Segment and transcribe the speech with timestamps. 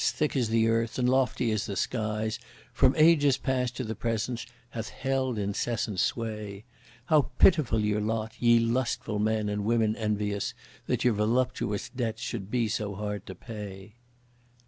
[0.03, 2.39] thick as the earth, and lofty as the skies,
[2.73, 6.65] from ages past to the present hath held incessant sway;
[7.05, 8.33] How pitiful your lot!
[8.39, 10.55] ye lustful men and women envious,
[10.87, 13.93] that your voluptuous debts should be so hard to pay!